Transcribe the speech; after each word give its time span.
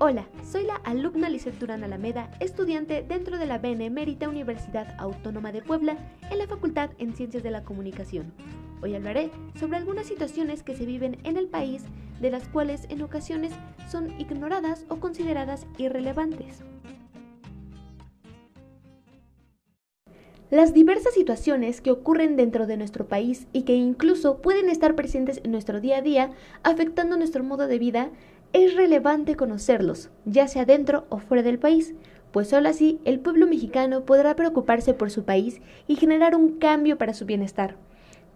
Hola, 0.00 0.26
soy 0.44 0.64
la 0.64 0.74
alumna 0.74 1.28
Lizeth 1.28 1.60
Durán 1.60 1.84
Alameda, 1.84 2.28
estudiante 2.40 3.04
dentro 3.06 3.38
de 3.38 3.46
la 3.46 3.58
Benemérita 3.58 4.28
Universidad 4.28 4.96
Autónoma 4.98 5.52
de 5.52 5.62
Puebla 5.62 5.96
en 6.32 6.38
la 6.38 6.48
Facultad 6.48 6.90
en 6.98 7.14
Ciencias 7.14 7.44
de 7.44 7.52
la 7.52 7.62
Comunicación. 7.62 8.32
Hoy 8.82 8.96
hablaré 8.96 9.30
sobre 9.58 9.76
algunas 9.76 10.06
situaciones 10.06 10.64
que 10.64 10.74
se 10.74 10.84
viven 10.84 11.18
en 11.22 11.36
el 11.36 11.46
país, 11.46 11.84
de 12.20 12.32
las 12.32 12.48
cuales 12.48 12.86
en 12.90 13.02
ocasiones 13.02 13.52
son 13.88 14.10
ignoradas 14.20 14.84
o 14.88 14.96
consideradas 14.96 15.64
irrelevantes. 15.78 16.64
Las 20.50 20.74
diversas 20.74 21.14
situaciones 21.14 21.80
que 21.80 21.90
ocurren 21.90 22.36
dentro 22.36 22.66
de 22.66 22.76
nuestro 22.76 23.08
país 23.08 23.46
y 23.52 23.62
que 23.62 23.74
incluso 23.74 24.42
pueden 24.42 24.68
estar 24.68 24.94
presentes 24.94 25.40
en 25.42 25.50
nuestro 25.50 25.80
día 25.80 25.98
a 25.98 26.02
día, 26.02 26.30
afectando 26.62 27.16
nuestro 27.16 27.42
modo 27.42 27.66
de 27.66 27.78
vida, 27.78 28.10
es 28.54 28.76
relevante 28.76 29.34
conocerlos, 29.34 30.10
ya 30.24 30.46
sea 30.46 30.64
dentro 30.64 31.06
o 31.10 31.18
fuera 31.18 31.42
del 31.42 31.58
país, 31.58 31.92
pues 32.30 32.48
solo 32.48 32.68
así 32.68 33.00
el 33.04 33.18
pueblo 33.18 33.48
mexicano 33.48 34.04
podrá 34.04 34.36
preocuparse 34.36 34.94
por 34.94 35.10
su 35.10 35.24
país 35.24 35.60
y 35.88 35.96
generar 35.96 36.36
un 36.36 36.58
cambio 36.58 36.96
para 36.96 37.14
su 37.14 37.26
bienestar. 37.26 37.76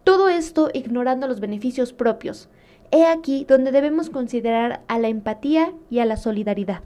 Todo 0.02 0.28
esto 0.28 0.70
ignorando 0.74 1.28
los 1.28 1.38
beneficios 1.38 1.92
propios. 1.92 2.48
He 2.90 3.06
aquí 3.06 3.44
donde 3.48 3.70
debemos 3.70 4.10
considerar 4.10 4.82
a 4.88 4.98
la 4.98 5.06
empatía 5.06 5.72
y 5.88 6.00
a 6.00 6.04
la 6.04 6.16
solidaridad. 6.16 6.82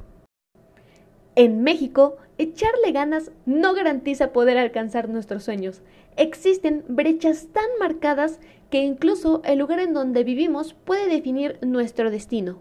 En 1.34 1.62
México, 1.62 2.18
echarle 2.36 2.92
ganas 2.92 3.30
no 3.46 3.72
garantiza 3.72 4.32
poder 4.32 4.58
alcanzar 4.58 5.08
nuestros 5.08 5.44
sueños. 5.44 5.80
Existen 6.18 6.84
brechas 6.86 7.48
tan 7.50 7.64
marcadas 7.80 8.40
que 8.68 8.82
incluso 8.82 9.40
el 9.46 9.58
lugar 9.58 9.80
en 9.80 9.94
donde 9.94 10.22
vivimos 10.22 10.74
puede 10.74 11.08
definir 11.08 11.58
nuestro 11.62 12.10
destino. 12.10 12.58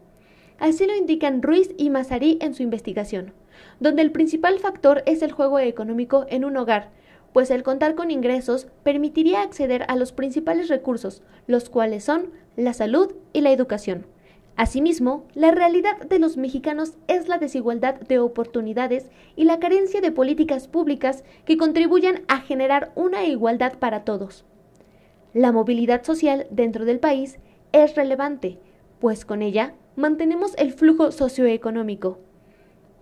Así 0.61 0.85
lo 0.85 0.95
indican 0.95 1.41
Ruiz 1.41 1.73
y 1.75 1.89
Mazarí 1.89 2.38
en 2.39 2.53
su 2.53 2.61
investigación, 2.61 3.33
donde 3.79 4.03
el 4.03 4.11
principal 4.11 4.59
factor 4.59 5.01
es 5.07 5.23
el 5.23 5.31
juego 5.31 5.57
económico 5.57 6.27
en 6.29 6.45
un 6.45 6.55
hogar, 6.55 6.91
pues 7.34 7.49
el 7.49 7.63
contar 7.63 7.95
con 7.95 8.12
ingresos 8.12 8.68
permitiría 8.84 9.41
acceder 9.41 9.85
a 9.87 9.95
los 9.95 10.12
principales 10.12 10.68
recursos, 10.68 11.23
los 11.48 11.71
cuales 11.71 12.03
son 12.03 12.29
la 12.57 12.73
salud 12.73 13.12
y 13.34 13.41
la 13.41 13.51
educación. 13.51 14.05
Asimismo, 14.55 15.26
la 15.34 15.49
realidad 15.49 15.98
de 16.01 16.20
los 16.20 16.37
mexicanos 16.37 16.93
es 17.07 17.27
la 17.27 17.40
desigualdad 17.40 17.96
de 17.96 18.20
oportunidades 18.20 19.07
y 19.35 19.46
la 19.46 19.59
carencia 19.59 19.99
de 19.99 20.12
políticas 20.12 20.68
públicas 20.68 21.23
que 21.43 21.57
contribuyan 21.57 22.21
a 22.27 22.40
generar 22.40 22.91
una 22.93 23.25
igualdad 23.25 23.79
para 23.79 24.03
todos. 24.03 24.46
La 25.34 25.51
movilidad 25.51 26.03
social 26.03 26.46
dentro 26.51 26.85
del 26.85 26.99
país 26.99 27.40
es 27.71 27.96
relevante, 27.96 28.59
pues 28.99 29.25
con 29.25 29.41
ella 29.41 29.73
mantenemos 29.95 30.55
el 30.57 30.73
flujo 30.73 31.11
socioeconómico. 31.11 32.20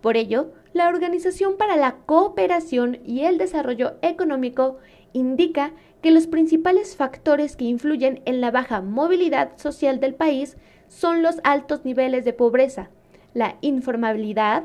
Por 0.00 0.16
ello, 0.16 0.52
la 0.72 0.88
Organización 0.88 1.56
para 1.56 1.76
la 1.76 1.96
Cooperación 2.06 2.98
y 3.04 3.22
el 3.24 3.38
Desarrollo 3.38 3.94
Económico 4.02 4.78
indica 5.12 5.72
que 6.00 6.10
los 6.10 6.26
principales 6.26 6.96
factores 6.96 7.56
que 7.56 7.64
influyen 7.64 8.22
en 8.24 8.40
la 8.40 8.50
baja 8.50 8.80
movilidad 8.80 9.58
social 9.58 10.00
del 10.00 10.14
país 10.14 10.56
son 10.88 11.22
los 11.22 11.40
altos 11.44 11.84
niveles 11.84 12.24
de 12.24 12.32
pobreza, 12.32 12.90
la 13.34 13.56
informabilidad, 13.60 14.64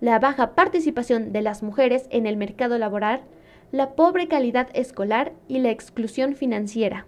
la 0.00 0.18
baja 0.18 0.54
participación 0.54 1.32
de 1.32 1.42
las 1.42 1.62
mujeres 1.62 2.06
en 2.10 2.26
el 2.26 2.36
mercado 2.36 2.78
laboral, 2.78 3.22
la 3.72 3.94
pobre 3.94 4.28
calidad 4.28 4.68
escolar 4.74 5.32
y 5.48 5.58
la 5.58 5.70
exclusión 5.70 6.34
financiera. 6.34 7.06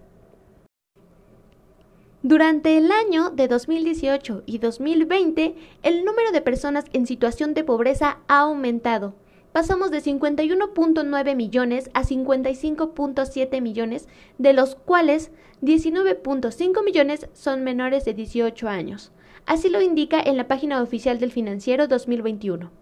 Durante 2.29 2.77
el 2.77 2.91
año 2.91 3.31
de 3.31 3.47
2018 3.47 4.43
y 4.47 4.59
2020, 4.59 5.55
el 5.85 6.05
número 6.05 6.33
de 6.33 6.41
personas 6.41 6.85
en 6.93 7.07
situación 7.07 7.55
de 7.55 7.63
pobreza 7.63 8.19
ha 8.27 8.41
aumentado. 8.41 9.15
Pasamos 9.53 9.93
de 9.93 10.03
51.9 10.03 11.37
millones 11.37 11.89
a 11.95 12.03
55.7 12.03 13.63
millones, 13.63 14.09
de 14.39 14.53
los 14.55 14.75
cuales 14.75 15.31
19.5 15.63 16.85
millones 16.85 17.29
son 17.33 17.63
menores 17.63 18.05
de 18.05 18.15
18 18.15 18.69
años. 18.69 19.13
Así 19.47 19.69
lo 19.69 19.81
indica 19.81 20.21
en 20.21 20.37
la 20.37 20.49
página 20.49 20.83
oficial 20.83 21.21
del 21.21 21.31
Financiero 21.31 21.87
2021. 21.87 22.73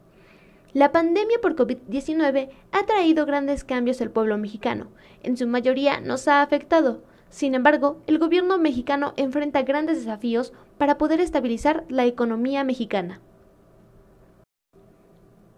La 0.72 0.90
pandemia 0.90 1.38
por 1.42 1.54
COVID-19 1.54 2.48
ha 2.72 2.86
traído 2.86 3.26
grandes 3.26 3.62
cambios 3.62 4.00
al 4.00 4.10
pueblo 4.10 4.38
mexicano. 4.38 4.88
En 5.22 5.36
su 5.36 5.46
mayoría 5.46 6.00
nos 6.00 6.28
ha 6.28 6.40
afectado 6.40 7.02
sin 7.34 7.56
embargo, 7.56 8.00
el 8.06 8.20
gobierno 8.20 8.58
mexicano 8.58 9.12
enfrenta 9.16 9.62
grandes 9.62 9.98
desafíos 9.98 10.52
para 10.78 10.98
poder 10.98 11.20
estabilizar 11.20 11.84
la 11.88 12.04
economía 12.04 12.62
mexicana. 12.62 13.20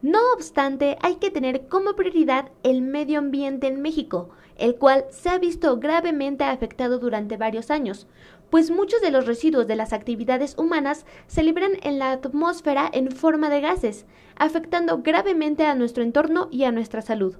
No 0.01 0.19
obstante, 0.33 0.97
hay 1.03 1.17
que 1.17 1.31
tener 1.31 1.69
como 1.69 1.95
prioridad 1.95 2.51
el 2.63 2.81
medio 2.81 3.19
ambiente 3.19 3.67
en 3.67 3.83
México, 3.83 4.31
el 4.57 4.77
cual 4.77 5.05
se 5.11 5.29
ha 5.29 5.37
visto 5.39 5.79
gravemente 5.79 6.45
afectado 6.45 6.99
durante 6.99 7.37
varios 7.37 7.71
años, 7.71 8.07
pues 8.49 8.71
muchos 8.71 9.03
de 9.03 9.11
los 9.11 9.27
residuos 9.27 9.67
de 9.67 9.77
las 9.77 9.93
actividades 9.93 10.57
humanas 10.57 11.05
se 11.27 11.43
liberan 11.43 11.73
en 11.83 11.99
la 11.99 12.11
atmósfera 12.11 12.89
en 12.91 13.11
forma 13.11 13.51
de 13.51 13.61
gases, 13.61 14.07
afectando 14.37 15.03
gravemente 15.03 15.67
a 15.67 15.75
nuestro 15.75 16.03
entorno 16.03 16.49
y 16.51 16.65
a 16.65 16.73
nuestra 16.73 17.03
salud. 17.03 17.37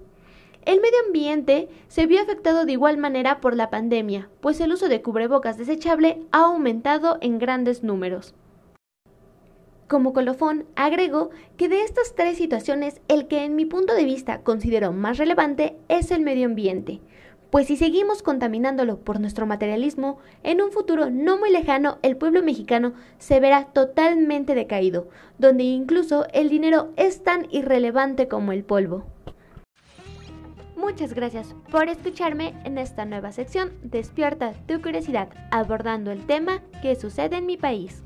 El 0.67 0.81
medio 0.81 0.99
ambiente 1.07 1.69
se 1.87 2.07
vio 2.07 2.21
afectado 2.21 2.65
de 2.65 2.73
igual 2.73 2.99
manera 2.99 3.41
por 3.41 3.55
la 3.55 3.71
pandemia, 3.71 4.29
pues 4.41 4.61
el 4.61 4.73
uso 4.73 4.89
de 4.89 5.01
cubrebocas 5.01 5.57
desechable 5.57 6.21
ha 6.33 6.47
aumentado 6.47 7.19
en 7.21 7.39
grandes 7.39 7.85
números. 7.85 8.35
Como 9.87 10.13
colofón, 10.13 10.67
agregó 10.75 11.31
que 11.57 11.69
de 11.69 11.83
estas 11.83 12.17
tres 12.17 12.37
situaciones 12.37 13.01
el 13.07 13.29
que 13.29 13.45
en 13.45 13.55
mi 13.55 13.65
punto 13.65 13.95
de 13.95 14.05
vista 14.05 14.41
considero 14.41 14.93
más 14.93 15.19
relevante 15.19 15.77
es 15.89 16.11
el 16.11 16.23
medio 16.23 16.47
ambiente, 16.47 17.01
pues 17.51 17.69
si 17.69 17.77
seguimos 17.77 18.25
contaminándolo 18.25 18.99
por 18.99 19.21
nuestro 19.21 19.47
materialismo, 19.47 20.19
en 20.43 20.61
un 20.61 20.73
futuro 20.73 21.11
no 21.11 21.39
muy 21.39 21.53
lejano 21.53 21.99
el 22.03 22.17
pueblo 22.17 22.43
mexicano 22.43 22.95
se 23.19 23.39
verá 23.39 23.67
totalmente 23.67 24.57
decaído, 24.57 25.07
donde 25.39 25.63
incluso 25.63 26.27
el 26.33 26.49
dinero 26.49 26.91
es 26.97 27.23
tan 27.23 27.47
irrelevante 27.53 28.27
como 28.27 28.51
el 28.51 28.65
polvo. 28.65 29.07
Muchas 30.87 31.15
gracias 31.15 31.53
por 31.73 31.89
escucharme 31.89 32.55
en 32.63 32.79
esta 32.79 33.05
nueva 33.05 33.33
sección 33.33 33.73
Despierta 33.83 34.53
tu 34.69 34.81
curiosidad, 34.81 35.29
abordando 35.51 36.13
el 36.13 36.25
tema 36.27 36.63
que 36.81 36.95
sucede 36.95 37.39
en 37.39 37.47
mi 37.47 37.57
país. 37.57 38.05